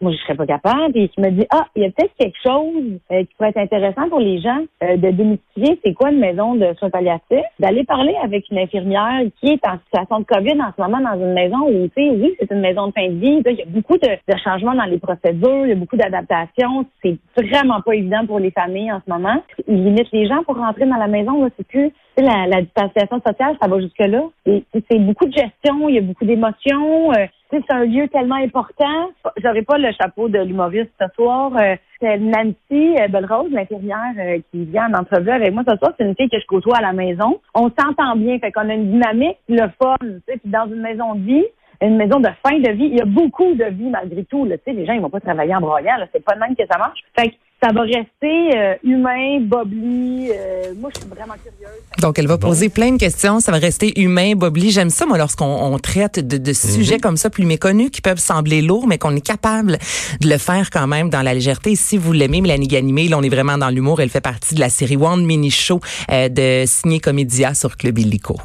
moi, 0.00 0.12
je 0.12 0.16
serais 0.18 0.34
pas 0.34 0.46
capable. 0.46 0.96
Et 0.96 1.10
je 1.16 1.22
me 1.22 1.30
dis, 1.30 1.46
ah, 1.50 1.66
il 1.76 1.82
y 1.82 1.86
a 1.86 1.90
peut-être 1.90 2.14
quelque 2.18 2.38
chose 2.42 2.98
euh, 3.12 3.20
qui 3.22 3.34
pourrait 3.36 3.50
être 3.50 3.58
intéressant 3.58 4.08
pour 4.08 4.20
les 4.20 4.40
gens 4.40 4.60
euh, 4.82 4.96
de 4.96 5.10
démystifier 5.10 5.80
c'est 5.84 5.94
quoi 5.94 6.10
une 6.10 6.20
maison 6.20 6.54
de 6.54 6.74
soins 6.78 6.90
palliatifs, 6.90 7.44
d'aller 7.58 7.84
parler 7.84 8.14
avec 8.22 8.48
une 8.50 8.58
infirmière 8.58 9.22
qui 9.40 9.52
est 9.52 9.66
en 9.66 9.78
situation 9.84 10.20
de 10.20 10.24
COVID 10.24 10.60
en 10.60 10.72
ce 10.76 10.82
moment 10.82 11.00
dans 11.00 11.18
une 11.20 11.32
maison 11.32 11.68
où, 11.68 11.88
tu 11.88 11.92
sais, 11.96 12.10
oui, 12.10 12.34
c'est 12.38 12.50
une 12.50 12.60
maison 12.60 12.88
de 12.88 12.92
fin 12.92 13.08
de 13.08 13.14
vie. 13.14 13.42
Il 13.44 13.56
y 13.56 13.62
a 13.62 13.66
beaucoup 13.66 13.96
de, 13.96 14.08
de 14.08 14.38
changements 14.42 14.74
dans 14.74 14.84
les 14.84 14.98
procédures, 14.98 15.64
il 15.64 15.70
y 15.70 15.72
a 15.72 15.76
beaucoup 15.76 15.96
d'adaptations. 15.96 16.84
C'est 17.02 17.18
vraiment 17.36 17.80
pas 17.80 17.94
évident 17.94 18.26
pour 18.26 18.38
les 18.38 18.50
familles 18.50 18.92
en 18.92 19.00
ce 19.04 19.10
moment. 19.10 19.42
Ils 19.66 19.84
limitent 19.84 20.12
les 20.12 20.26
gens 20.26 20.42
pour 20.44 20.56
rentrer 20.56 20.86
dans 20.86 20.96
la 20.96 21.07
maison. 21.08 21.42
Là, 21.42 21.50
c'est 21.56 21.66
plus 21.66 21.90
la, 22.16 22.46
la 22.46 22.62
distanciation 22.62 23.20
sociale, 23.24 23.56
ça 23.60 23.68
va 23.68 23.80
jusque 23.80 23.98
là. 23.98 24.22
C'est- 24.46 24.98
beaucoup 24.98 25.26
de 25.26 25.32
gestion, 25.32 25.88
il 25.88 25.94
y 25.94 25.98
a 25.98 26.02
beaucoup 26.02 26.24
d'émotions. 26.24 27.12
euh, 27.12 27.26
c'est 27.50 27.64
un 27.70 27.84
lieu 27.84 28.08
tellement 28.08 28.34
important. 28.34 29.10
J'aurais 29.42 29.62
pas 29.62 29.78
le 29.78 29.90
chapeau 29.92 30.28
de 30.28 30.38
l'humoriste 30.38 30.90
ce 31.00 31.06
soir. 31.14 31.52
Euh, 31.56 31.76
c'est 32.00 32.18
Nancy 32.18 32.96
euh, 33.00 33.08
Belrose, 33.08 33.50
l'infirmière 33.50 34.12
euh, 34.18 34.38
qui 34.50 34.64
vient 34.64 34.88
en 34.92 35.00
entrevue 35.00 35.30
avec 35.30 35.52
moi 35.54 35.62
ce 35.66 35.76
soir. 35.76 35.92
C'est 35.98 36.04
une 36.04 36.14
fille 36.14 36.28
que 36.28 36.38
je 36.38 36.46
côtoie 36.46 36.76
à 36.76 36.82
la 36.82 36.92
maison. 36.92 37.40
On 37.54 37.70
s'entend 37.78 38.16
bien, 38.16 38.38
fait 38.38 38.52
qu'on 38.52 38.68
a 38.68 38.74
une 38.74 38.92
dynamique, 38.92 39.38
le 39.48 39.66
fun. 39.80 39.96
Tu 40.00 40.20
sais, 40.28 40.40
dans 40.44 40.66
une 40.66 40.82
maison 40.82 41.14
de 41.14 41.20
vie, 41.24 41.44
une 41.80 41.96
maison 41.96 42.20
de 42.20 42.28
fin 42.46 42.58
de 42.58 42.70
vie, 42.72 42.86
il 42.86 42.98
y 42.98 43.00
a 43.00 43.06
beaucoup 43.06 43.54
de 43.54 43.64
vie 43.64 43.88
malgré 43.88 44.24
tout. 44.24 44.44
Là. 44.44 44.56
Les 44.66 44.84
gens 44.84 44.92
ils 44.92 45.00
vont 45.00 45.10
pas 45.10 45.20
travailler 45.20 45.54
en 45.54 45.60
broyant. 45.60 45.94
C'est 46.12 46.24
pas 46.24 46.34
de 46.34 46.40
même 46.40 46.56
que 46.56 46.66
ça 46.70 46.76
marche. 46.76 47.00
Fait 47.18 47.32
ça 47.62 47.72
va 47.72 47.82
rester 47.82 48.56
euh, 48.56 48.74
humain, 48.84 49.40
bobli. 49.40 50.30
euh, 50.30 50.72
moi, 50.78 50.90
je 50.94 51.00
suis 51.00 51.08
vraiment 51.08 51.34
curieuse. 51.34 51.80
Donc, 52.00 52.18
elle 52.18 52.28
va 52.28 52.38
poser 52.38 52.68
plein 52.68 52.92
de 52.92 52.98
questions. 52.98 53.40
Ça 53.40 53.50
va 53.50 53.58
rester 53.58 54.00
humain, 54.00 54.34
Bobli. 54.36 54.70
J'aime 54.70 54.90
ça, 54.90 55.06
moi, 55.06 55.18
lorsqu'on 55.18 55.44
on 55.46 55.76
traite 55.80 56.20
de, 56.24 56.38
de 56.38 56.52
sujets 56.52 56.98
comme 56.98 57.16
ça, 57.16 57.30
plus 57.30 57.44
méconnus, 57.44 57.90
qui 57.90 58.00
peuvent 58.00 58.20
sembler 58.20 58.62
lourds, 58.62 58.86
mais 58.86 58.98
qu'on 58.98 59.16
est 59.16 59.20
capable 59.26 59.78
de 60.20 60.28
le 60.28 60.38
faire 60.38 60.70
quand 60.70 60.86
même 60.86 61.10
dans 61.10 61.22
la 61.22 61.34
légèreté. 61.34 61.74
Si 61.74 61.96
vous 61.98 62.12
l'aimez, 62.12 62.40
Mélanie 62.40 62.68
Ganimé, 62.68 63.08
là, 63.08 63.18
on 63.18 63.22
est 63.22 63.28
vraiment 63.28 63.58
dans 63.58 63.70
l'humour. 63.70 64.00
Elle 64.00 64.10
fait 64.10 64.20
partie 64.20 64.54
de 64.54 64.60
la 64.60 64.68
série 64.68 64.96
One 64.96 65.24
Mini 65.26 65.50
Show 65.50 65.80
euh, 66.12 66.28
de 66.28 66.64
Signé 66.66 67.00
Comédia 67.00 67.54
sur 67.54 67.76
Club 67.76 67.98
Illico. 67.98 68.36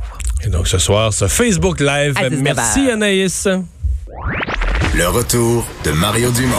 Et 0.44 0.50
donc, 0.50 0.68
ce 0.68 0.80
soir, 0.80 1.14
ce 1.14 1.28
Facebook 1.28 1.80
Live. 1.80 2.14
À 2.16 2.30
19 2.30 2.42
Merci. 2.44 2.90
Anaïs. 2.90 3.48
Le 4.96 5.08
retour 5.08 5.66
de 5.86 5.92
Mario 5.92 6.32
Dumont. 6.32 6.56